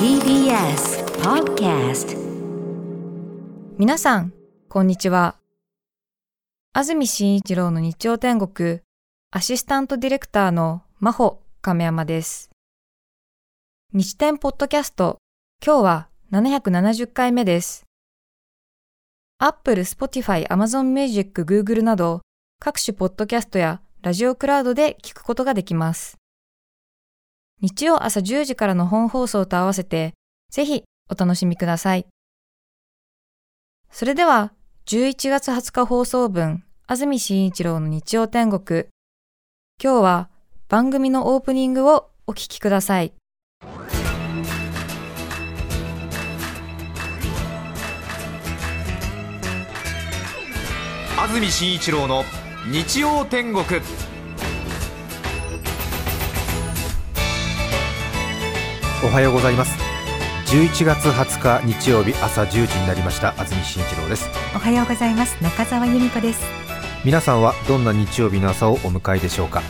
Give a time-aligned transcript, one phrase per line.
[0.00, 2.18] TBS Podcast
[3.78, 4.32] 皆さん、
[4.68, 5.36] こんにちは。
[6.72, 8.80] 安住紳一郎の日曜天国、
[9.30, 12.50] アシスタントディレクターの真帆亀山です。
[13.92, 15.18] 日天ポッドキャスト、
[15.64, 17.84] 今日は770回目です。
[19.38, 22.22] Apple、Spotify、Amazon Music、Google など
[22.58, 26.19] 各種ポッドキャストやラジオクラウドで聞くことができます。
[27.62, 30.14] 日曜朝10時からの本放送と合わせて、
[30.50, 32.06] ぜひお楽しみください。
[33.90, 34.54] それでは、
[34.86, 38.86] 11月20日放送分、安住紳一郎の日曜天国。
[39.82, 40.30] 今日は
[40.68, 43.12] 番組のオープニングをお聞きください。
[51.18, 52.24] 安住紳一郎の
[52.72, 53.64] 日曜天国
[59.02, 59.78] おはようございます。
[60.48, 63.30] 11月20日日曜日朝10時になりました。
[63.38, 64.28] 安住紳一郎です。
[64.54, 65.42] おはようございます。
[65.42, 66.42] 中澤由美子です。
[67.02, 69.62] 皆さんはどんな日曜日の朝をお迎えでしょうか？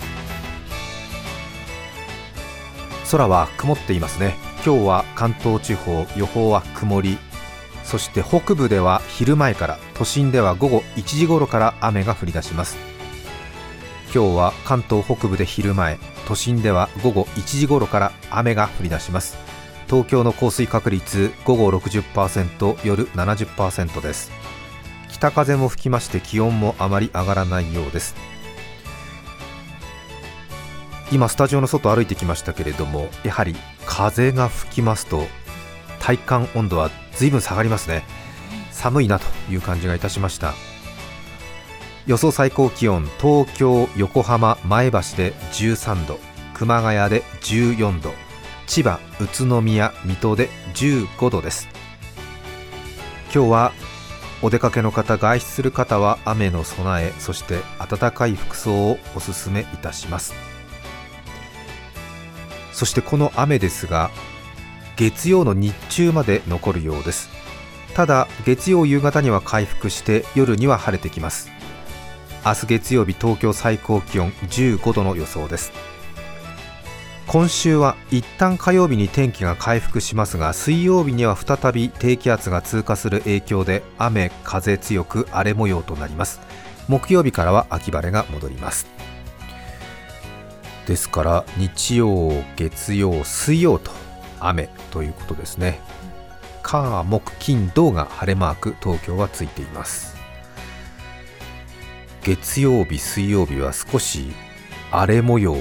[3.09, 4.35] 空は曇っていますね。
[4.67, 7.17] 今日は関東地方予報は曇り。
[7.85, 12.77] そして北部では昼前から都心では午後1時頃から雨が降り出します
[14.13, 19.39] 今日は関東北部で昼前都心では午後1時頃から雨が降り出します。
[19.89, 24.33] 東京の降水確率午後60%夜70%です。
[25.09, 28.17] 北風も吹きまして気温もあまり上がらないようです。
[31.13, 35.27] 今スタジオの外歩いてきましたけれどもやはり風が吹きますと
[35.99, 38.03] 体感温度は随分下がりますね。
[38.73, 40.55] 寒いなという感じがいたしました。
[42.07, 46.19] 予想最高気温東京、横浜、前橋で13度
[46.55, 48.13] 熊谷で14度
[48.67, 51.69] 千葉、宇都宮、水戸で15度です。
[53.35, 53.73] 今日は
[54.43, 60.35] お出かけの方外出する方は雨の備えそして暖かい服装をおすすめいたします。
[62.73, 64.11] そしてこの雨ですが
[64.97, 67.29] 月曜の日中まで残るようです。
[67.95, 71.60] ただ月曜夕方には回復して夜には晴れてきます。
[72.43, 75.73] 明日月曜日東京最高気温15度の予想です。
[77.27, 86.41] 今週は一旦火曜日に天気が回復しますが水曜日には再び低気圧が通過する影響で雨風強く荒れ模様となります。
[86.89, 88.87] 木曜日からは秋晴れが戻ります。
[90.87, 93.93] ですから日曜月曜水曜と
[94.41, 95.79] 雨ということですね。
[96.63, 100.20] 火木金土が晴れマーク東京はついています。
[102.23, 104.33] 月曜日水曜日は少し
[104.91, 105.57] 荒れ模様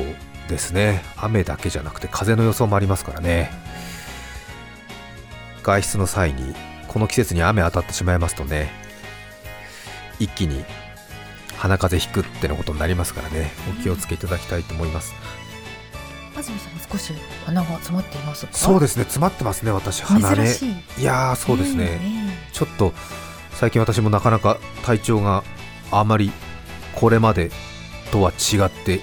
[0.47, 1.03] ですね。
[1.16, 3.52] 雨だけじゃなくて風の予想もありますからね。
[5.64, 6.56] 外出の際に
[6.88, 8.72] この季節に雨当たってしまいますとね
[10.19, 10.66] 一気に
[11.58, 13.52] 鼻風邪ひくってのことになりますからね。
[13.80, 15.14] お気をつけいただきたいと思います。
[16.36, 17.14] 安住さんも少し
[17.46, 18.53] 鼻が詰まっていますか？
[18.53, 19.03] そうですね。
[19.03, 20.02] 詰まってますね私。
[20.03, 20.52] 鼻ね。
[20.98, 21.02] い。
[21.02, 22.94] いやーそうですね、えちょっと
[23.52, 25.44] 最近私もなかなか体調が
[25.92, 26.31] あまり
[27.00, 27.52] これまで
[28.12, 29.00] とは違って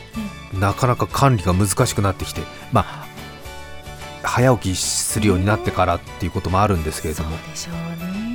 [0.53, 2.43] なかなか管理が難しくなってきて
[2.73, 3.07] まあ
[4.23, 7.31] 早起きするようになってからっていうこともあるんですけれども。
[7.31, 7.37] ね。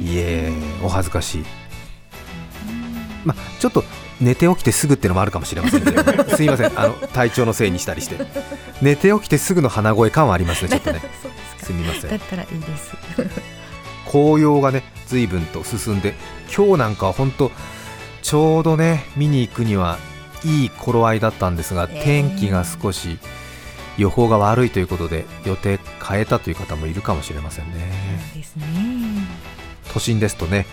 [0.01, 0.51] いえ
[0.81, 1.45] お恥ずかしい。
[3.25, 3.83] まあちょっと
[4.19, 5.91] 寝て起きてすぐっていうのもあるかもしれませんね。
[6.35, 6.71] すいません。
[6.79, 8.15] あの体調のせいにしたりして。
[8.81, 11.01] 寝て起きてすぐの鼻声感はありますね ちょっとね。
[11.61, 12.09] すみません。
[12.09, 12.93] だったらいいです。
[14.09, 16.15] 紅葉がね随分と進んで
[16.55, 17.51] 今日なんかは本当
[18.21, 19.97] ちょうどね見に行くには
[20.43, 22.03] いい頃合いだったんですが、えー。
[22.03, 23.19] 天気が少し
[23.97, 27.77] 予報が悪いということで予定変えたという方もいるかもしれませんね。
[28.55, 29.27] ね。
[29.93, 30.65] 都心ですとね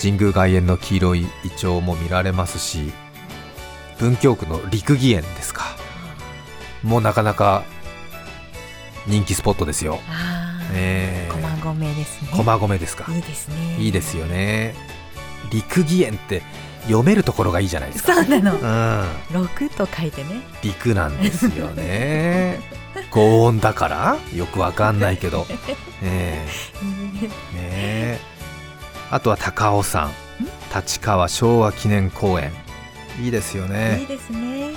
[0.00, 2.92] 神宮外苑の黄色いイチョウも見られますし
[3.98, 5.64] 文京区の陸義園ですか。
[6.82, 7.64] もうなかなか
[9.06, 10.00] 人気スポットですよ。
[10.74, 11.32] えー。
[11.32, 12.28] 駒込ですね。
[12.32, 13.10] 駒込ですか。
[13.10, 13.76] いいですね。
[13.78, 14.74] いいですよね。
[15.50, 16.42] 陸義園って
[16.86, 18.14] 読めるところがいいじゃないですか。
[18.14, 18.54] そうなの。
[18.58, 19.04] うん。
[19.32, 20.40] 六と書いてね。
[20.62, 22.60] 陸なんですよね。
[23.10, 24.16] 高音だから？
[24.34, 25.46] よくわかんないけど。
[26.02, 26.46] ええ。
[27.26, 28.20] ねえ。
[29.10, 30.10] あとは高尾山。
[30.74, 32.52] 立川昭和記念公園。
[33.22, 34.72] いいですよいいねですね。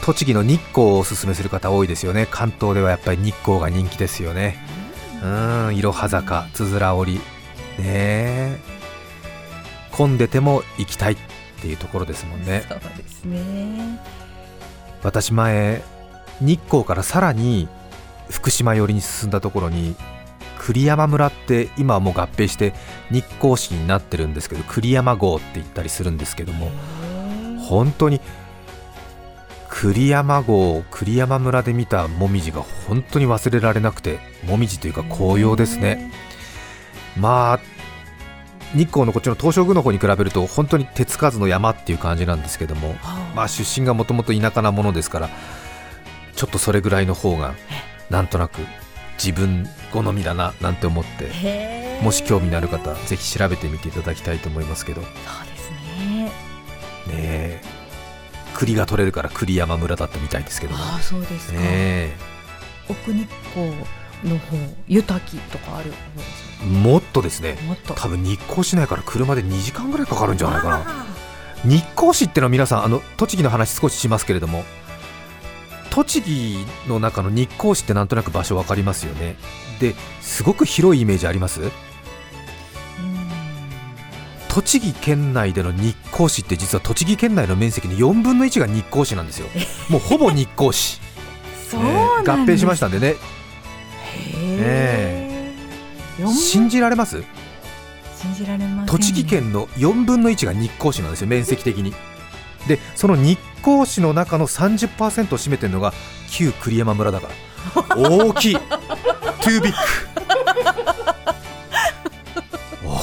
[0.00, 2.26] 栃木の日光をおすすめする方多いですよね。
[2.28, 4.56] 関東ではやっぱり日光が人気ですよね。
[5.22, 5.76] うん。
[5.76, 7.20] いろは坂つづら折り
[7.78, 7.84] ね。
[7.84, 8.58] え
[9.92, 11.16] 混んでても行きたいっ
[11.60, 12.64] ていうところですもんね。
[12.68, 14.00] そうですね。
[15.02, 15.82] 私前
[16.40, 17.68] 日光からさらに
[18.30, 19.94] 福島寄りに進んだところに
[20.58, 22.72] 栗山村って今はもう合併して
[23.10, 26.70] 日光市になってるんですけど栗山郷って言ったりするんですけども
[27.58, 28.20] 本当に
[29.68, 36.12] 栗山郷栗山村で見たもみじが本当に忘れられなくてもみじというか紅葉ですね
[37.16, 37.60] まあ
[38.74, 42.94] 日光のこっちの東照宮の方に比べると本当に手つかずの山っていう感じなんですけども
[43.34, 45.28] まあ出身がもともと田舎なものですから
[46.34, 47.54] ちょっとそれぐらいの方が
[48.08, 48.60] なんとなく
[49.22, 55.02] 自分好みだななんて思ってもし興味のある方ぜひ調べてみていただきたいと思いますけど。
[55.02, 56.32] ねそうですね。
[57.10, 57.60] え。
[58.54, 60.82] 栗が取れるから栗山村だったみたいですけども。
[60.82, 62.16] ああそうですか、ねえ。
[62.88, 63.70] 奥日光
[64.24, 64.56] の方
[64.88, 67.94] 湯滝とかある方ですよもっとですねもっと。
[67.94, 70.76] 多分日光市内から車で2時間ぐらいかかるんじゃないかな。
[70.86, 71.06] あ
[71.64, 74.64] 日光市ってのは皆さんあの栃木の話少ししますけれども
[75.90, 79.36] 栃木の中の日光市ってなんとなく場所分かりますよね。
[79.80, 81.60] ですごく広いイメージあります？
[84.48, 89.46] 栃木県内での日光市って実は栃木県内の面積の4分の1が日光市なんですよ。
[89.88, 91.00] もうほぼ日光市、
[91.72, 93.08] 合併しましたんでね。
[93.08, 93.16] へ
[94.44, 95.31] え
[96.30, 97.22] 信じられます？
[98.20, 101.92] 信じられませ栃木県の4分の1が日光市なんですよ面積的に。
[102.68, 105.92] でその日光市の中の30%を占めてるのが
[106.30, 107.96] 旧栗山村だから。
[107.96, 108.56] 大きい。
[109.42, 109.72] too big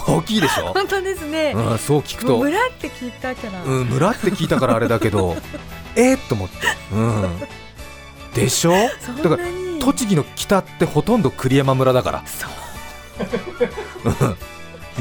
[0.07, 5.35] 大きいでしょ、本当ですね、うん、そう聞くと、村って聞いたから、うん、村って聞いたからあれだけど
[5.95, 6.55] えっと思って、
[6.91, 7.29] うん、
[8.33, 8.71] でしょ？
[8.71, 9.43] だから
[9.79, 12.23] 栃木の北ってほとんど栗山村だから。
[12.25, 12.58] そううん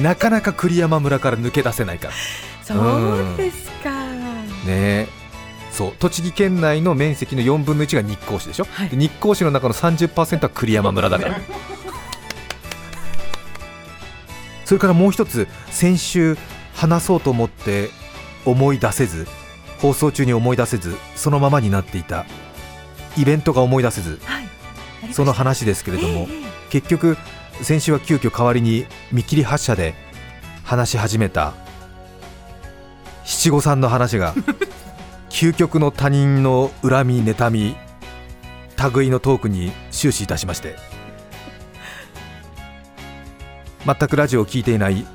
[0.00, 2.14] なかなか栗山村から抜け出せないから。
[2.62, 5.06] そうですか、ね。
[5.06, 5.08] え
[5.70, 5.92] そう。
[5.98, 8.88] 栃木県内の面積の4分の1が日光市でしょ、はい。
[8.88, 11.40] で日光市の中の30%は栗山村だから。
[14.64, 16.36] それからもう一つ先週
[16.74, 17.90] 話そうと思って
[18.44, 19.26] 思い出せず
[19.78, 22.26] 放送中に思い出せずそのままになっていた
[23.16, 24.48] イベントが思い出せずはい。
[25.12, 26.48] その話ですけれども、ええ。
[26.70, 27.16] 結局
[27.62, 29.94] 先週は急遽代わりに見切り発車で
[30.64, 31.54] 話し始めた。
[33.24, 34.34] 七五三の話が
[35.28, 37.76] 究極の他人の恨み妬み
[38.94, 40.76] 類のトークに終始いたしまして。
[43.84, 45.06] 全くラジオを聞いていない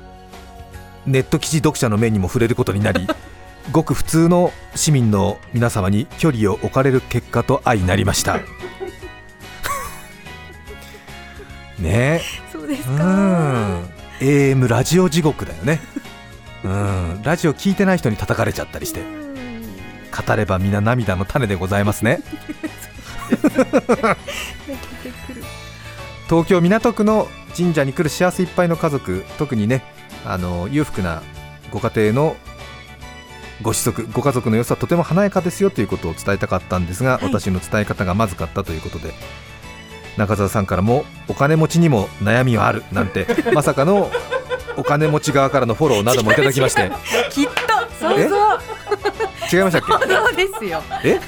[1.06, 3.06] ネット記事読者の目にも触れることになり
[3.70, 8.40] ごく普通の市民の皆様に距離を置かれる結果と相なりました
[11.78, 12.20] ね。
[12.52, 12.92] そうですか。
[13.04, 13.88] ん。
[14.20, 15.80] AM ラジオ地獄だよね。
[16.64, 17.22] うん。
[17.22, 19.02] ラジオ聞いてない人に叩かれちゃったりして。
[20.14, 22.20] 語れば皆涙の種でございますね。
[26.28, 29.82] 東京港区の神社に来る幸せいっぱいの家族特にね
[30.24, 31.22] あの裕福な
[31.70, 32.36] ご家庭の
[33.62, 37.24] ご子息ご家族の良さとても華やかですよということを伝えたかったんですが、はい。
[37.24, 39.14] 私の伝え方がまずかったということで
[40.16, 44.10] 中澤さんからもお金持ちにも悩みはあるなんて まさかの
[44.76, 46.90] お金持ち側からのフォローなどもいただきまして。
[47.30, 47.52] きっと
[48.00, 48.60] そうえそう。
[49.52, 50.14] 違いましたっけ？
[50.14, 50.82] そうですよ。
[51.04, 51.20] え？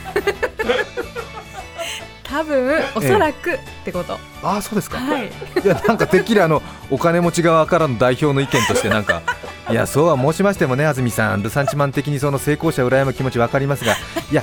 [2.24, 4.98] 多分おそらくってこと、ああそうですか。
[4.98, 5.26] はい。
[5.26, 5.30] い
[5.66, 6.60] やなんかてっきりあの
[6.90, 9.22] お金持ち側からの代表の意見としてなんか
[9.70, 13.94] いやそうは申しましてもね安住さんルサンチマン的にその成功者を羨む気持ち分かりますが
[14.32, 14.42] いや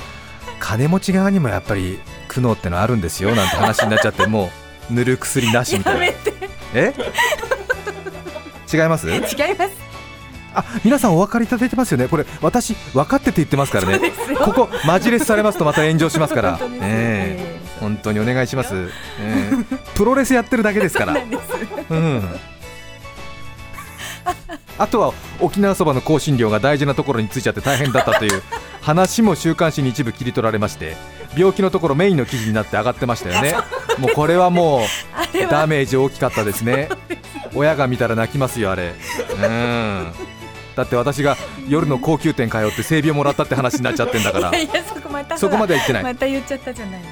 [0.60, 2.00] 金持ち側にもやっぱり
[2.34, 4.50] 苦悩ってのはあるんですよなんて話になっちゃっても
[4.90, 6.04] う塗る薬なしみたいな。
[6.04, 6.34] やめて
[6.74, 6.92] え？
[8.72, 9.08] 違います？
[9.08, 9.18] 違い
[9.56, 9.84] ます。
[10.56, 12.08] あ皆さんお分かりいただいてますよね。
[12.08, 14.12] これ私分かってて言ってますからね。
[14.44, 16.56] ここマジレスされますとまた炎上しますから。
[16.56, 16.86] 本当えええ
[17.38, 17.60] え。
[17.80, 18.88] 本当にお願いします、え
[19.20, 19.76] え。
[19.94, 21.14] プロレスやってるだけですから。
[21.90, 22.22] うん。
[24.78, 28.42] あとは沖縄そばの香辛料が大事なところについちゃって大変だったという
[28.80, 30.96] 話も週刊誌に一部切り取られまして
[31.36, 33.54] 病気のところメインの記事になって上がってましたよね。
[33.98, 36.88] もうこれはもうダメージ大きかったですね。
[37.54, 38.94] 親が見たら泣きますよあれ。
[39.34, 40.12] うん。
[40.76, 41.36] だって私が
[41.68, 44.52] 夜の高級店通って整備をもらったって話になっちゃってんだから。
[45.36, 46.02] そこまでは言ってない。
[46.02, 47.06] また言っちゃったじゃないの。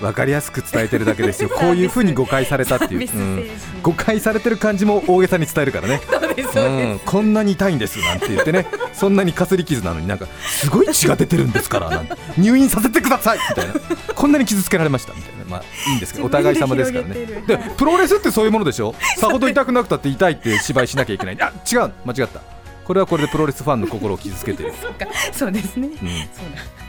[0.00, 1.48] 分かりやすく伝えてるだけですよ。
[1.54, 3.08] こういうふうに誤解されたっていう、うん。
[3.08, 3.50] 神
[3.82, 6.00] 誤解されてる感じも大げさに伝えるからね。
[6.10, 12.14] そうですそううでん、こんなに痛いんですなんて言ってねそんなにかすり傷なのになんかすごい血が出てるんですからなんて。
[12.38, 13.74] 入院させてくださいみたいな。
[14.14, 15.44] こんなに傷つけられましたみたいな。
[15.44, 17.14] まあいいんですけどお互い様ですからね。
[17.46, 18.94] でプロレスってそういうものでしょ？
[19.18, 21.38] さほど痛くなくたって痛いって芝居しなきゃいけない。
[21.40, 22.40] あ違う間違った。
[22.84, 25.06] これはこれでプロレスファンの心を傷つけてる、す そうか。
[25.32, 26.06] そうですね、うん、そう
[26.54, 26.83] だ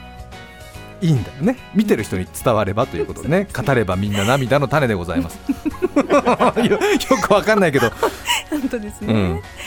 [1.06, 1.56] いいんだよね。
[1.74, 5.38] 見てる人に伝わればということでね語ればみんな涙の種でございます。
[6.60, 6.78] よ よ
[7.22, 7.90] くわかんないけど、
[8.50, 9.14] 本当ですね、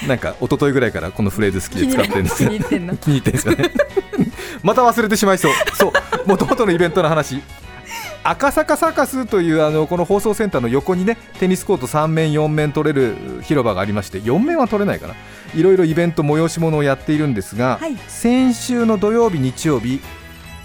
[0.03, 3.71] うん、なんか一昨日ぐらいからこのフレーズ好きで使ってるんです気に入ってんの気に入ってんですよね。
[4.63, 5.53] また忘れてしまいそう。
[5.73, 5.89] そ
[6.25, 6.27] う。
[6.27, 7.41] もともとのイベントの話。
[8.23, 15.15] 赤坂サカスというあのこの放送センターの横にねテニスコート3面4面取れる広場がありまして4面は取れないかな。
[15.55, 17.97] いろいろイベント催し物をやっているんですが、はい。
[18.07, 20.01] 先週の土曜日日曜日、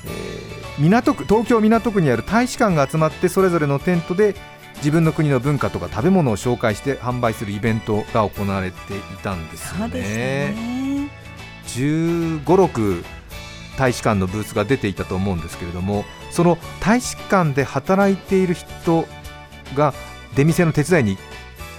[0.06, 4.34] えー港区東京港区にある大使館が集まってそれぞれのテントで
[4.76, 9.88] 自分の国の文化とか食べ物を紹介して販売するイベントが行われていたんですよ。
[9.88, 10.54] ね
[11.66, 13.04] 15、6
[13.78, 19.06] 大使館のブースが出ていたと思うんですけれどもその大使館で働いている人
[19.74, 19.94] が
[20.36, 21.18] 出店の手伝いに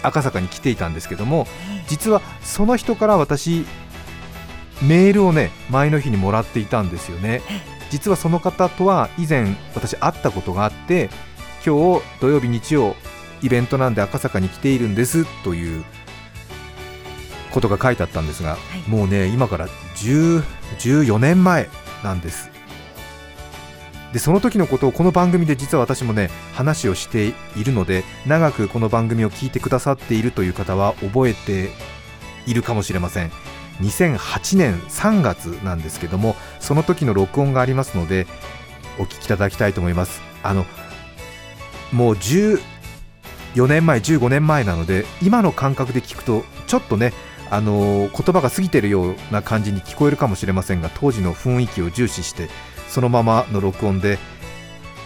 [0.04, 1.48] 赤坂に来ていたんですけども
[1.88, 3.66] 実はその人から私
[4.82, 7.42] メールをね前の日にもらっていたんですよね
[7.96, 11.10] 実はその方とは以前私会ったことがあって
[11.66, 12.94] 今日土曜日日曜
[13.42, 15.86] イベントなんで赤坂に来ているんですという
[17.54, 18.90] ことが書いてあったんですが、い。
[18.90, 20.44] もうね今から10
[20.78, 21.70] 14年前
[22.04, 22.52] なんです。
[24.12, 31.70] でその時のことをこの番組で実は私もね話をしているので長くこの番組を聞いてくださっているという方は覚えて
[32.46, 33.32] いるかもしれません
[33.82, 38.28] 2008年3月なんですけどもその時の録音がありますので
[39.00, 40.22] お聞きいただきたいと思います。
[40.44, 40.66] あの
[41.92, 42.60] もう14
[43.68, 47.14] 年前15年前なので今の感覚で聞くとちょっとね
[47.50, 52.50] あの言葉が過ぎてるような感じに聞こえるかもしれませんが当時の雰囲気を重視して
[52.88, 54.18] そのままの録音で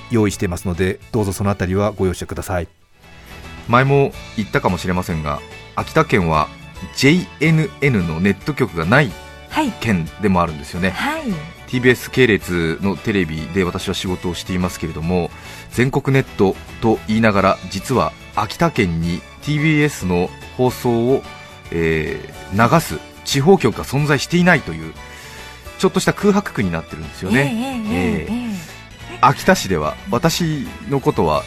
[0.10, 2.68] 用意していますのでどうぞそのあたりはご容赦ください。
[3.68, 5.40] 前も言ったかもしれませんが
[5.76, 6.48] 秋田県は
[6.96, 9.12] JNN のネット局がない
[9.50, 9.72] はい。
[9.80, 10.92] 県でもあるんですよね。
[10.92, 11.24] はい。
[11.68, 15.30] TBS 系列のテレビで私は仕事をしていますけれども
[15.70, 21.22] 全国ネットと言いながら実は秋田県に TBS の放送を、
[21.72, 24.94] えー流す地方局が存在していないという
[25.78, 27.54] ちょっとした空白区になってるんですよね、
[27.90, 28.28] えええ。
[28.28, 29.20] ええ。
[29.22, 31.44] 秋田市では私のことは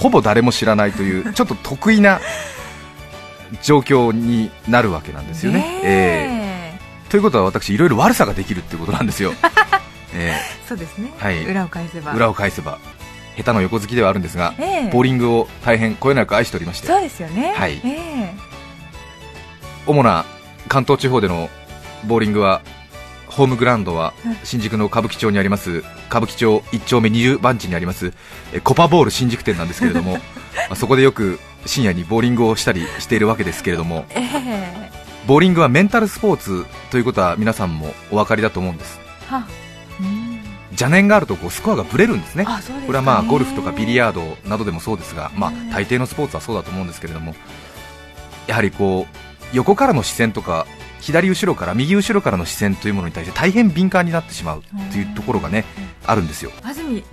[0.00, 2.20] ほぼ誰も知らないというちょっと得意な
[3.62, 5.58] 状況になるわけなんですよね。
[5.58, 6.34] ねえ。
[6.34, 6.50] えー
[7.10, 9.32] ということは私いろいろ悪さができるっていうことなんですよ。
[10.14, 11.44] えそうですね、はい。
[11.44, 12.12] 裏を返せば。
[12.12, 12.78] ー裏を返せば。
[13.36, 14.90] 下手の横好きではあるんですが、ええ。
[14.92, 16.86] ボーリングを大変こよなく愛しておりまして。
[16.86, 17.52] そうですよね。
[17.56, 17.80] はい。
[17.84, 18.32] え
[19.86, 20.24] 主な
[20.68, 21.50] 関東地方での
[22.04, 22.60] ボーリングは
[23.26, 24.36] ホームグラウンドはうん。
[24.44, 25.82] 新宿の歌舞伎町にあります。
[26.10, 28.12] 歌舞伎町1丁目20番地にあります
[28.52, 30.14] えコパボール新宿店なんですけれども
[30.68, 34.90] まあそこでよく深夜にボーリングをしたりしているわけですけれどもええ。
[35.26, 38.98] ボーリングはメンタルスポーツということは皆さんもお分かりだと思うんです。
[40.70, 42.46] 邪念があるとこうスコアがぶれるんですね。
[42.62, 47.34] すこれはまあゴルフとかビリヤードなどでもそうですが、まあうん、大抵のスポーツはそうだと思うんですけれども
[48.46, 50.66] やはりこう横からの視線とか
[51.00, 54.62] 左後ろから右後ろからの視線というものに対して大変敏感になってしまう
[54.92, 55.64] というところがね
[56.10, 56.50] あるんですよ。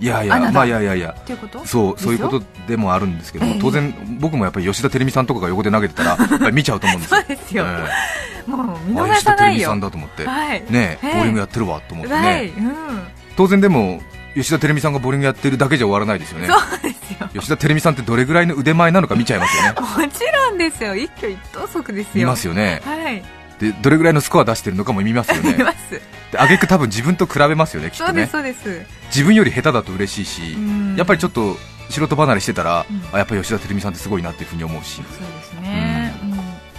[0.00, 1.14] いやいやまあいやいやいや。
[1.18, 1.64] っていうこと？
[1.64, 3.60] そうそういうことでもあるんですけども、ええ。
[3.60, 7.20] 当然僕もやっぱり吉田照美さんとかが横で投げてたら やっぱり見ちゃうと思うんですよ。
[7.20, 10.26] そうですよ、えもう見えあ逃吉田照美さないよさんだと思って。
[10.26, 10.64] はい。
[10.68, 13.02] ねええボーリングやってるわと思ってね、はい、うん、
[13.36, 14.02] 当然でも
[14.34, 16.48] 吉田照美さんがボーリングやってるだけじゃ終わらないですよね。
[16.48, 17.28] そうですよ。
[17.34, 19.74] 吉田照美さんってどれぐらいの腕前なのか見ちゃいますよね。
[19.80, 20.94] もちろんですよ。
[20.96, 22.10] 一挙一投足ですよ。
[22.14, 22.82] 見ますよね。
[22.84, 23.22] はい
[23.58, 25.54] でどれぐらいのスコア出してるのかも見ますよね。
[25.58, 26.00] 見ます。
[26.32, 28.26] で挙句多分自分と比べますよねきっとね。
[28.26, 28.90] そうですそうです。
[29.06, 30.96] 自分より下手だと嬉しいし、うん。
[30.96, 31.56] やっぱりちょっと
[31.90, 33.02] 素人離れしてたら、うん。
[33.12, 35.12] あやっぱり吉田照美さんってすごいなっていうふうに思うしそうで
[35.42, 36.14] すね、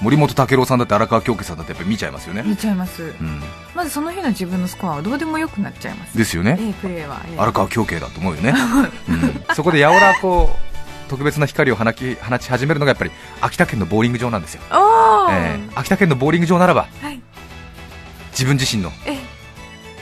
[0.01, 2.41] 森本武郎さんだって荒川京家さんだってやっぱり見ちゃいますよね。
[2.41, 3.03] うん、見ちゃいます。
[3.03, 3.41] うん、
[3.75, 6.17] まずその日の自分のスコアはどうでもよくなっちゃいます。
[6.17, 6.57] ですよね。
[6.59, 7.37] ええプレーは、ええ。
[7.37, 8.53] 荒川京家だと思うよね、
[9.09, 10.68] うん、そこでやおらこう
[11.09, 13.11] 特別な光を放き放ち始めるのがやっぱり
[13.41, 17.19] 秋田県のボーリング場なんですよ、えー秋田県のボーリング場ならばはい。
[18.31, 19.17] 自分自身のええ。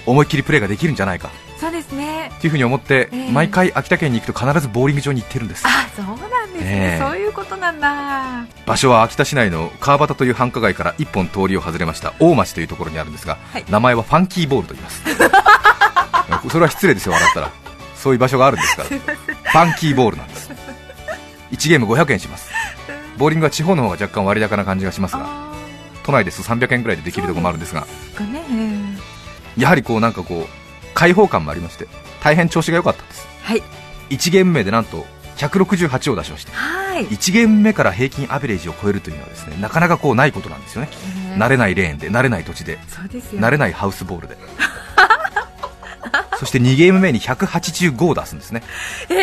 [0.06, 1.30] 思いっきりプレーができるんじゃないか。
[1.60, 2.32] そうですね。
[2.40, 3.32] というふうに思って、ええ。
[3.32, 5.64] 毎回秋田県に行くと必ずボーリング場に行ってるんです。
[5.66, 7.04] あそうなんですね、ええ。
[7.04, 8.46] そういうことなんだ。
[8.66, 13.66] 場所は秋田市内の川端という繁華街から一本通りを外れました大町というところにあるんですが、はい。
[13.70, 15.02] 名前はファンキーボールと言います。
[16.50, 17.52] それは失礼ですよ笑ったら。
[17.96, 18.90] そういう場所があるんですから。
[18.90, 20.47] ファンキーボールなんです
[21.58, 22.52] 1ゲーム500円します。
[23.18, 25.54] ボーリングは地方の方が若干割高な感じがしますがあ
[26.04, 26.44] 都内です。
[26.44, 27.86] と300円ぐらいでできるところもあるんですが。
[29.58, 31.88] やはりこうなんかこう開放感もありまして
[32.24, 33.28] 大変調子が良かったです。
[33.44, 33.64] はい。
[34.12, 35.06] 1ゲーム目でなんと
[35.38, 37.08] 168を出しましてはい。
[37.08, 40.90] 1ゲーム目から平均アベレージを超えるというのはですねなかなかこうないことなんですよね。
[41.38, 42.78] 慣れないレーンで慣れない土地で
[43.36, 44.38] 慣れないハウスボールで。
[46.38, 48.62] そして2ゲーム目に185を出すんですね。
[49.10, 49.16] え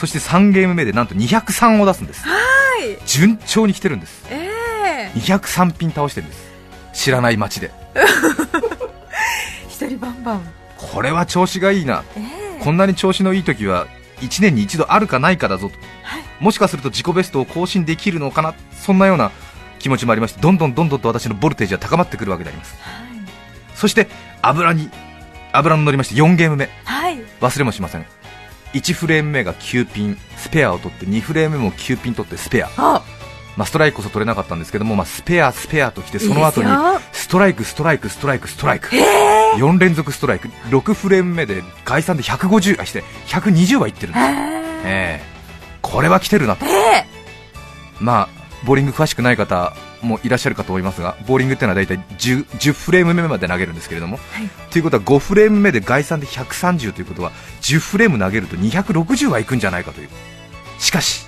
[0.00, 2.26] そして3ゲーム目でなんと203を出すんです。
[2.26, 2.34] は
[2.82, 3.06] い。
[3.06, 4.24] 順調に来てるんです。
[4.30, 6.50] え203ピン倒してるんです。
[6.94, 7.70] 知らない街で。
[9.68, 10.52] 一人バンバン。
[10.78, 12.02] これは調子がいいな。
[12.16, 12.20] え
[12.60, 12.64] え。
[12.64, 13.88] こんなに調子のいい時は
[14.22, 16.22] 1年に一度あるかないかだぞと、はい。
[16.40, 18.54] もしかすると自己ベストを更新できるのかな？
[18.72, 19.30] そんなような
[19.80, 22.74] 気持ちもありましてどんどんどんどんと私のボルテージは高まってくるわけであります。
[23.74, 24.08] そして
[24.40, 24.88] 油に
[25.52, 26.70] 油の乗りまして4ゲーム目。
[26.86, 27.18] はい。
[27.42, 28.06] 忘れもしません
[28.72, 33.02] 1フレーム目が9ピンスペアを取って2フレーム目も9ピン取ってスペア、あ。
[33.56, 36.68] まあ、ストライクこそ取れなかったんですけども、まあ、スペアスペアときてその後に
[37.12, 38.88] ストライクストライクストライクストライク。
[39.56, 40.48] 4連続ストライク。
[40.68, 44.30] 6フレーム目で概算で150あして120はいってるんですよ、
[44.86, 45.22] ええ。
[45.82, 46.64] これは来てるなと、
[47.98, 48.28] まあ
[48.64, 54.18] ボーリング詳しくない方もいらっしゃるかと思いますがボーリングっていうのは大体 10, 10フレーム目まで投げるんですけれども、
[54.70, 60.08] ということは5フレーム目で概算で130ということは10フレーム投げると260はいくんじゃないかという。
[60.78, 61.26] しかし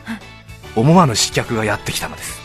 [0.75, 2.41] 思わぬ失脚がやってきたのです。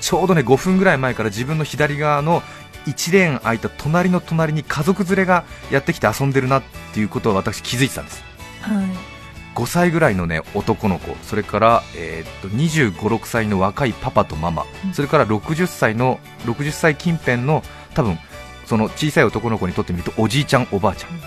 [0.00, 2.42] ちょうどね5分ぐらい前から自分の左側の
[2.86, 8.22] 1レーン空いた隣の隣に家族連れがやってきて遊んでるなっていうことは私気づいてたんです。
[8.60, 9.13] はい
[9.54, 17.62] 5歳ぐらいの、ね、男の子、それから、えーっと25、6歳の若いパパとママ、それから60歳の60歳近辺の
[17.94, 18.18] 多分
[18.66, 21.18] その小さい男の子にとってみるとおじいちゃん、おばあちゃん、うん。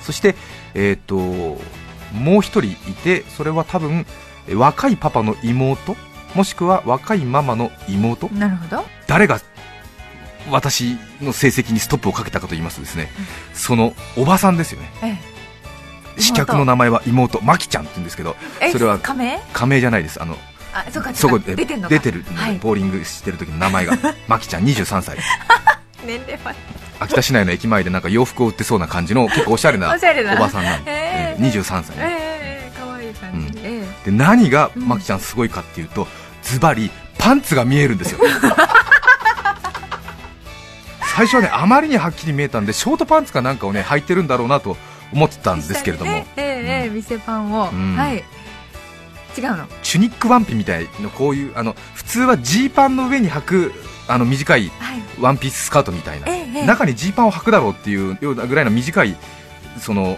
[0.00, 0.34] そして、
[0.74, 1.60] えーっと
[2.12, 4.06] もう一人いて、それは多分
[4.48, 5.96] え若いパパの妹、
[6.34, 8.84] もしくは若いママの妹、なるほど。
[9.06, 9.40] 誰が
[10.50, 13.08] 私の成績にストップをかけたかと言いますとですね、
[13.54, 14.90] そのおばさんですよね。
[15.02, 15.31] え
[16.16, 19.80] 刺客の名前は妹、マキちゃんって言うんですけど、ええそれは仮名？
[19.80, 20.36] じゃないです、あの
[20.74, 21.94] あそうかそこ出てんのか。
[21.94, 22.58] 出てる、はい。
[22.58, 23.96] ボーリングしてる時の名前が、
[24.28, 25.18] マキちゃん23歳、
[26.04, 26.54] 年齢は
[27.00, 29.98] 秋田市内の駅前でなんか洋服を売ってそうな感じの、結構おしゃれなおば
[30.48, 32.42] さんなんで、ええー23歳
[33.12, 33.60] い感じ。
[33.62, 34.88] えで何がうん。
[34.88, 36.08] マキちゃんすごいかっていうと、
[36.42, 38.20] ズバリパンツが見えるんですよ。
[41.14, 44.78] 最初はねあまりにはっきり見えたんでショートパンツかなんかをね履いてるんだろうなと
[45.12, 47.96] 思ってたえんですけれども、ええええ店パンをうん。
[47.96, 48.24] はい。
[49.36, 49.66] 違うの？
[49.82, 53.72] チュニックワンピみたいのこういうあの普通はジーパンの上に履く
[54.08, 55.02] あの短いはい。
[55.20, 59.16] ワンピーススカートみたいな、中にジーパンを履くだろうっていうようなぐらいの短い
[59.78, 60.16] その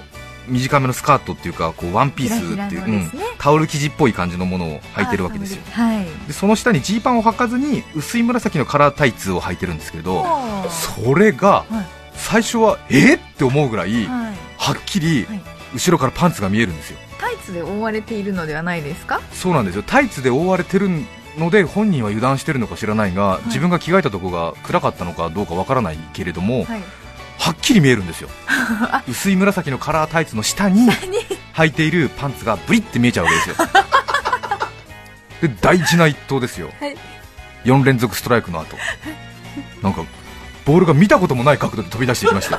[0.49, 3.11] 短めのスカートっていうかこうワンピースっていうね。
[3.13, 3.21] うん。
[3.39, 5.63] タオル生地っぽい感じのものを履いてるわけですよ。
[5.73, 6.07] はい。
[6.27, 10.25] でその下にジーパンを履かずに薄い紫のカラータイツを履いてるんですけれど
[10.71, 11.87] それがはい。
[12.17, 15.41] 最初はえっって思うぐらいはいはっきりはい。
[15.75, 16.99] 後ろからパンツが見えるんですよ。
[17.19, 19.21] タイツで覆われているのではないですか？
[19.33, 19.83] そうなんですよ。
[19.83, 20.89] タイツで覆われてる
[21.37, 23.47] ので本人は油断してるのか知らないが、い。
[23.49, 26.83] 自分が着替えたところが暗かったのかどうかわからないけれども、はい。
[27.39, 28.29] はっきり見えるんですよ。
[29.09, 30.89] 薄い紫のカラータイツの下に
[31.55, 33.57] 履いているパンツがブリって見えちゃうわけですよ。
[35.49, 36.97] で大事な一投ですよ、はい。
[37.65, 38.77] 4連続ストライクの後。
[39.83, 40.05] なんか
[40.65, 42.59] ボールが見たこともない角度で飛び出していきました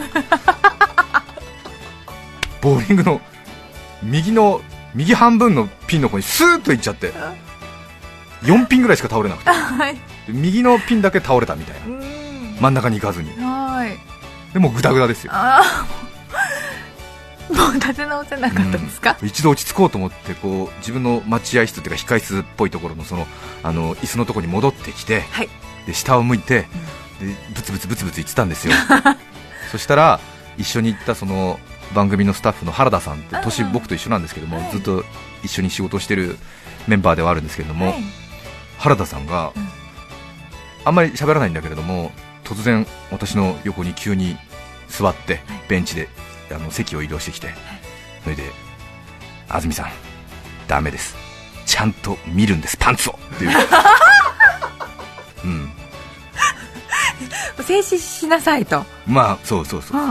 [2.65, 3.21] ボーリングの
[4.01, 4.59] 右の
[4.95, 7.13] 右半分のピンの方にスーッといっちゃって
[8.41, 9.51] 4ピンぐらいしか倒れなくて。
[9.51, 9.93] はい。
[9.93, 10.01] で
[10.33, 11.81] 右のピンだけ倒れたみたいな。
[12.59, 13.29] 真ん中に行かずに。
[13.37, 13.95] はい。
[14.53, 15.33] でもうグダグダですよ。
[17.53, 19.27] もう立て直せなかったですか、うん。
[19.27, 23.27] 一度落ち着こうと思ってこう自分の待合室っていうか控室っぽいところのその
[23.61, 25.49] あの椅子のところに戻ってきて、はい。
[25.85, 26.61] で下を向いて、
[27.19, 28.73] でブツブツブツブツ言ってたんですよ。
[29.71, 30.19] そしたら
[30.57, 31.59] 一緒に行ったその
[31.95, 34.71] 番組のスタッフの原田さんって年僕と一緒なんですけども、はい。
[34.71, 35.03] ずっと
[35.43, 36.37] 一緒に仕事をしてる
[36.87, 37.95] メンバーではあるんですけれども、はい。
[38.77, 39.67] 原田さんが、うん。
[40.83, 42.11] あんまり喋らないんだけれども
[42.43, 44.37] 突然私の横に急に
[44.87, 46.09] 座って、ベンチで
[46.51, 47.49] あの席を移動してきて、
[48.23, 48.43] それで
[49.49, 49.87] 安住さん
[50.67, 51.15] ダメです。
[51.65, 53.51] ちゃんと見るんですパンツをっていう。
[55.43, 55.71] うん。
[57.63, 60.09] 静止しなさいと、まあそうそうそう、うん、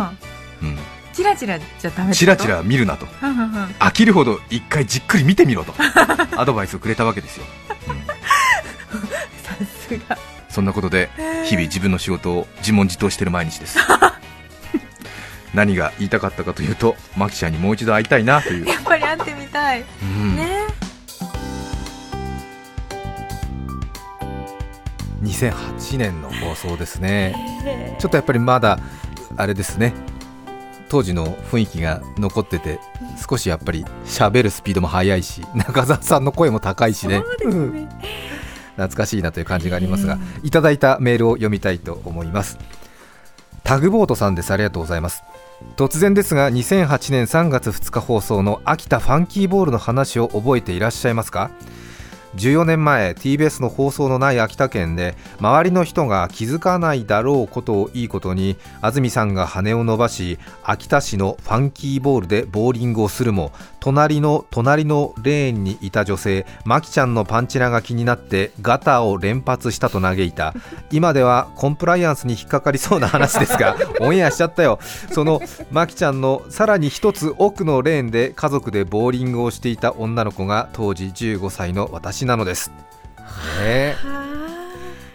[0.63, 0.79] うん、
[1.15, 3.07] チラチラじゃダメチラチラ見るなと。
[3.23, 3.65] うんうんうん。
[3.79, 5.73] 飽きるほど一回じっくり見てみろと。
[6.37, 7.45] アドバイスをくれたわけですよ、
[7.89, 9.55] うん、さ
[9.87, 11.11] すがそんなことで
[11.45, 13.79] 日々自分の仕事を自問自答してる毎日です。
[15.55, 20.37] 何が言いたかったかというとマキちゃんにもう一度会いたいなという、やっぱり会ってみたい、うん。
[20.37, 20.65] ね。
[25.23, 27.37] 2008年の放送ですね。
[28.01, 28.81] ちょっとやっぱりまだ
[29.37, 29.95] あれですね
[30.95, 32.79] 当時の雰囲気が残ってて
[33.29, 37.19] 少しやっぱり喋るスピードも速いし中澤さんの声も高いしね。
[37.19, 37.89] ね。
[38.77, 42.59] 懐かしいなという感じがありますが、いただいたメールを読みたいと思います。
[43.65, 44.53] タグボートさんです。
[44.53, 45.25] ありがとうございます。
[45.77, 51.51] 突然ですが2008年3月2日放送の秋田ファンキーボールの話を覚えていらっしゃいますか？
[52.37, 63.53] 14年前 TBS の放送のない秋田県で周りの人が気づかないだろうことをいいことに安住さんが羽を伸ばし秋田市のファンキーボールでボーリングをするも
[63.85, 70.55] 隣の隣のレーンにいた女性マキちゃんのパンチラが気になってガターを連発したと嘆いた。
[70.91, 74.79] 今ではコンプライアンスに引っかかりそうな話ですが オンエアしちゃったよ。
[75.13, 82.71] そのマキちゃんのさらに一つ奥のレーンで家族でボーリングをしていた女の子が当時15歳の私なのです、
[83.61, 83.97] ね。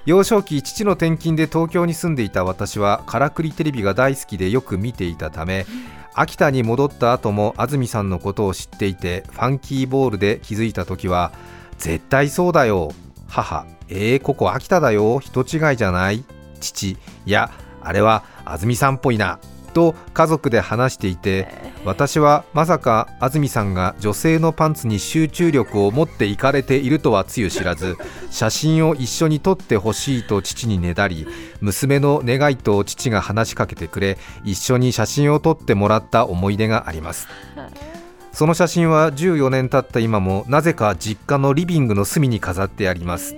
[0.06, 5.67] 幼少期父の転勤で東京に住んでいた私はからくりテレビが大好きでよく見ていたため
[6.15, 11.32] 秋田に戻った後も安住さんのことを知っていてファンキーボールで気づいた時は
[11.78, 12.91] 絶対そうだよ。
[13.28, 13.65] 母。
[13.88, 15.19] えー、ここ秋田だよ。
[15.19, 16.24] 人違いじゃない。
[16.60, 16.98] 父。
[17.26, 19.39] いやあれは安住さんっぽいな
[19.80, 21.48] と家族で話していて
[21.86, 27.96] 私はまさか安住さんが女性のパンツに集中力を持っていかれているとはつゆ知らず
[28.30, 31.26] 写真を一緒に撮ってほしいと父にねだり
[31.62, 37.30] 娘の願いと父が話しかけてくれ一緒に写真を撮ってもらった思い出があります。
[38.34, 43.36] その写真は14年経った今もなぜか実家のリビングの隅に飾ってあります。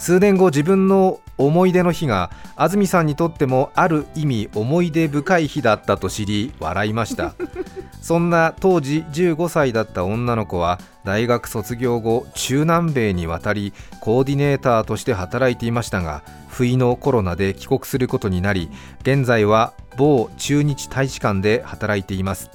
[0.00, 7.34] 数年後自分の思い出の日が安住さんにとってもある意味思い出深い日だったと知り笑いました。
[8.02, 18.70] そんな当時15歳だった女の子は大学卒業後中南米に渡りコーディネーターとして働いていましたが不意のコロナで帰国することになり
[19.02, 22.50] 現在は某駐日大使館で働いています。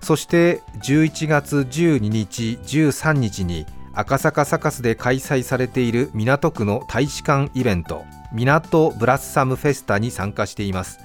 [0.00, 10.98] そして11月12日13日に赤坂サカスで開催されている港区の大使館イベント港ブラッサムフェスタに参加しています。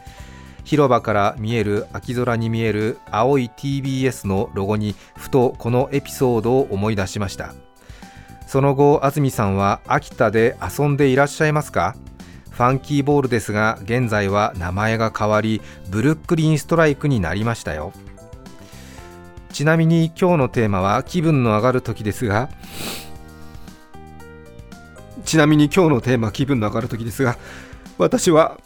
[0.64, 7.54] 広場から見える秋空に見える青い TBS のロゴにふとこのエピソードを思い出しました。
[8.48, 11.96] その後安住さんは秋田で遊んでいらっしゃいますか？
[12.52, 17.92] ファンキーボールですが現在は名前が変わりブルックリンストライクになりましたよ。
[19.58, 22.48] ちなみに今日のテーマは気分の上がる時ですが
[25.26, 27.40] ちなみに今日のテーマ気分の上がる時ですが
[27.98, 28.60] 私は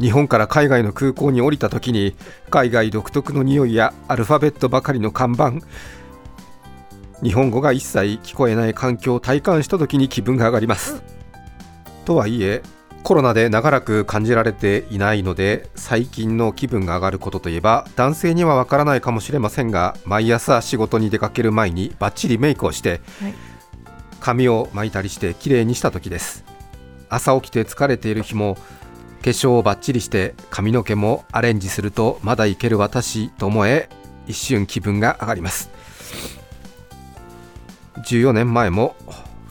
[0.00, 2.14] 日本から海外の空港に降りた時に
[2.50, 5.54] 海外独特の匂いやアルファベットばかりの看板
[7.20, 11.02] 日本語が一切聞こえない環境を体感した時に気分が上がります。
[12.04, 12.62] とはいえ
[13.06, 23.34] コロナで長らく感じられていないので最近の気分が上がることといえば男性にはわからないかもしれませんが毎朝仕事に出かける前にバッチリメイクをして、はい。
[24.18, 26.44] 髪を巻いたりして綺麗にした時です。
[27.08, 28.56] 朝起きて疲れている日も
[29.22, 33.88] 化粧をバッチリして髪の毛もアレンジするとまだいける私と思え
[34.26, 35.70] 一瞬気分が上がります。
[37.98, 38.96] 14年前も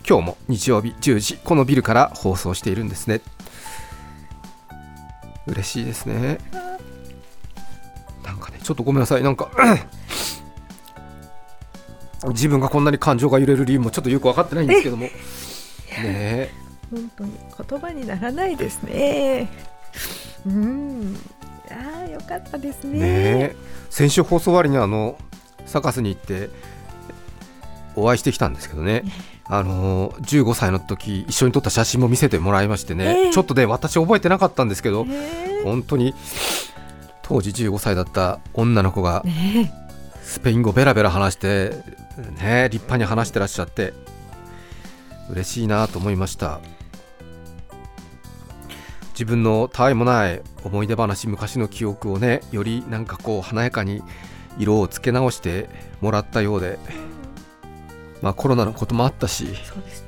[0.05, 3.21] 今日も日曜日10時このビルから放送しているんですね
[5.47, 6.39] 嬉しいですね。
[8.23, 9.23] なんかねちょっとごめんなさい。
[9.23, 9.51] なんか
[12.29, 15.03] 自分がこんなに感情が揺れる理由もちょっとよく分かってないんですけども。
[15.03, 15.11] ね。
[16.03, 16.49] え
[16.91, 17.31] 本当に
[17.69, 19.49] 言葉にならないですね。
[20.45, 21.17] うん。
[21.69, 23.55] ああよかったですね。
[23.89, 25.17] 先週放送終わりにあの
[25.65, 26.49] サカスに行って
[27.95, 29.03] お会いしてきたんですけどね、
[29.45, 33.31] あの15歳の時一緒に撮った写真も見せてもらいましてね、ええ。
[33.31, 36.13] ちょっとね私覚えてなかったんですけど、ね本当に
[37.23, 39.25] 当時15歳だった女の子が
[40.21, 41.71] スペイン語ベラベラ話して
[42.39, 43.93] ね立派に話してらっしゃって
[45.31, 46.59] 嬉しいなと思いました。
[49.13, 54.03] 自分のたわいもない思い出話昔の記憶をねよりなんかこう華やかに
[54.57, 55.69] 色をつけ直して
[56.01, 56.77] もらったようで
[58.21, 60.05] まあコロナのこともあったしそうです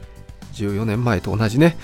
[0.54, 1.78] 14年前と同じね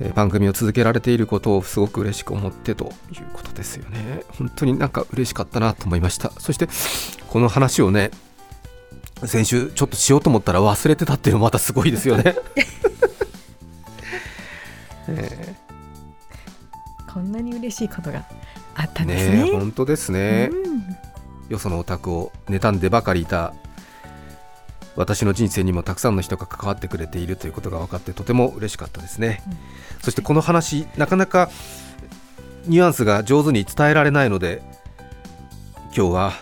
[0.00, 2.92] えー番組を続けられていることをすごく嬉しく思ってという
[3.32, 4.24] ことですよね。
[4.38, 6.32] 本当になんか嬉しかったなと思いました。
[6.38, 6.68] そして
[7.28, 8.10] この話をね
[9.24, 12.36] 先週ちょっとしようと思ったら忘れてたっていうのもまたすごいですよね。
[15.08, 15.54] え
[17.12, 18.24] こんなに嬉しいことが
[18.74, 19.44] あったーんですね。
[19.44, 20.96] ね本当ですね、うん。
[21.48, 23.54] よそのお宅を妬んでばかりいた
[24.96, 29.56] 私の人生にもたくさんの人が関わってくれているということが分かってとても嬉しかったですね、うん。
[30.02, 31.50] そしてこの話なかなか
[32.66, 34.62] ニュアンスが上手に伝えられないので
[35.96, 36.32] 今日は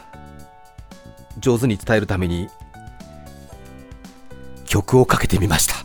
[1.39, 2.49] 上手に伝えるために
[4.67, 5.75] 曲をかけてみました。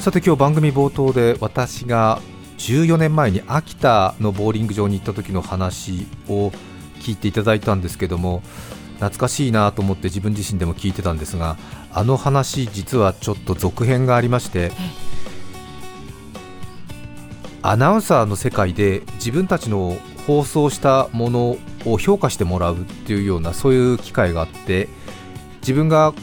[0.00, 2.20] さて今日番組冒頭で私が
[2.58, 6.50] 14年前に秋田のボーリング場に行った時の話を
[7.00, 8.42] 聞いていただいたんですけども
[8.94, 11.56] 懐かしいなと思って自分自身でも聞いてたんですが
[11.92, 14.72] あの話実はちょっと続編がありまして
[17.62, 24.88] アナウンサーの世界で自分たちの放送したものを評価してもらうっていうようなそういう機会があって
[25.60, 26.14] 自分が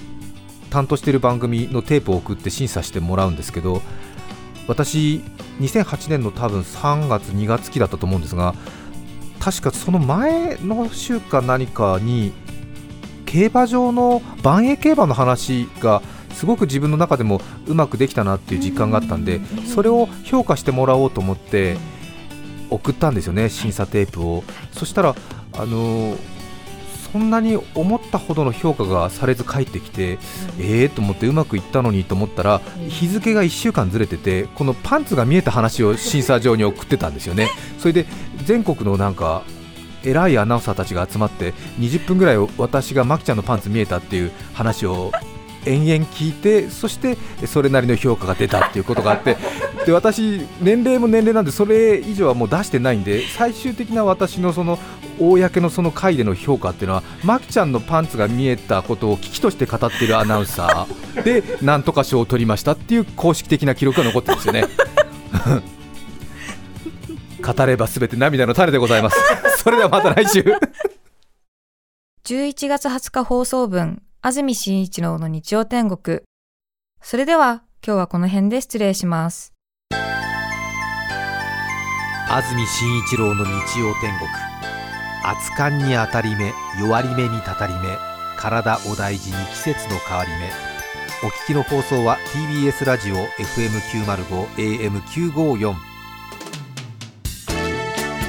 [0.70, 3.82] 担当している番組のテープを送って審査してもらうんですけど
[4.72, 5.22] 私
[5.60, 8.56] 2008年の多分3月2月期だったと思うんですが
[9.42, 12.32] 確かその前の週か何かに
[13.26, 16.02] 競馬場の万栄競馬の話が
[16.34, 21.76] すごく自分の中でもうまくできたなっていう実感があったんでそれを評価してもらおうと思って
[22.70, 24.46] 送ったんですよね審査テープを。
[24.72, 25.16] そしたら
[25.54, 26.16] あの
[27.12, 30.18] そんなに思ったほどの評価がされず帰ってきて、
[30.58, 37.50] えーと思ってうまくいったのにと思ったら日付が1週間ずれててこのパンツが見えた話を審査場に送ってたんですよね。
[37.80, 38.06] それで
[38.46, 39.44] 全国のなんか
[40.04, 45.12] 偉いアナウンサーたちが集まって20分ぐらい私がマキちゃんのパンツ見えたっていう話を
[45.66, 49.38] 延々聞いてそしてそれなりの評価が出たっていうことがあって。
[49.86, 54.78] で私、年齢も年齢なんでそれ以上はもう出してないんで最終的な私のその
[55.22, 64.66] 公のその回での評価っていうのはマキちゃんのパンツが見えたことを危機として語っているアナウンサー でなんとか賞を取りましたっていう公式的な記録が残ってるんですよね。
[67.42, 69.18] 語ればすべて涙の種でございます。
[69.58, 70.46] それではまた来週。
[72.24, 76.20] 11月20日放送分、安住紳一郎の日曜天国。
[77.02, 79.54] それでは、今日はこの辺で失礼します。
[82.30, 84.51] 安住紳一郎の日曜天国
[85.24, 87.98] 熱燗に当たり目弱り目にたたり目
[88.38, 90.50] 体お大事に季節の変わり目
[91.24, 94.92] お聞きの放送は TBS ラジオ FM905
[95.36, 95.92] AM954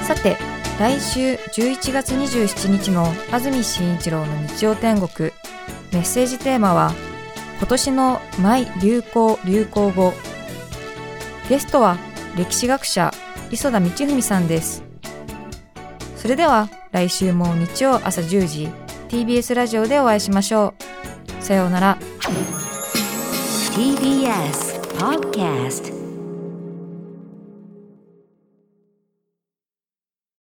[0.03, 0.37] さて、
[0.79, 5.31] 来週11月27日の安住紳一郎の日曜天国。
[5.93, 6.93] メッセージテーマは、
[7.59, 10.13] 今年のマイ流行流行語。
[11.49, 11.97] ゲストは
[12.37, 13.11] 歴史学者
[13.51, 14.83] 磯田道文さんです。
[16.17, 18.69] それでは来週も日曜朝10時
[19.09, 20.75] TBS ラジオでお会いしましょ
[21.41, 21.43] う。
[21.43, 21.99] さようなら。
[23.75, 25.92] TBS Podcast